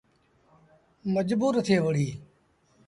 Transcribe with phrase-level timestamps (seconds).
[1.13, 2.15] مجبور ٿئي وُهڙيٚ۔